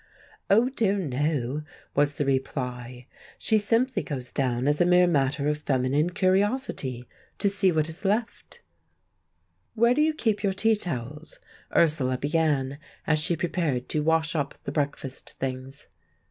"Oh, 0.49 0.67
dear, 0.69 0.97
no!" 0.97 1.61
was 1.93 2.15
the 2.17 2.25
reply. 2.25 3.05
"She 3.37 3.59
simply 3.59 4.01
goes 4.01 4.31
down, 4.31 4.67
as 4.67 4.81
a 4.81 4.83
mere 4.87 5.05
matter 5.05 5.47
of 5.47 5.59
feminine 5.59 6.09
curiosity, 6.09 7.07
to 7.37 7.47
see 7.47 7.71
what 7.71 7.87
is 7.87 8.03
left." 8.03 8.61
"Where 9.75 9.93
do 9.93 10.01
you 10.01 10.15
keep 10.15 10.41
your 10.41 10.53
tea 10.53 10.75
towels?" 10.75 11.39
Ursula 11.75 12.17
began, 12.17 12.79
as 13.05 13.19
she 13.19 13.35
prepared 13.37 13.87
to 13.89 14.01
wash 14.01 14.33
up 14.35 14.55
the 14.63 14.71
breakfast 14.71 15.35
things. 15.39 15.85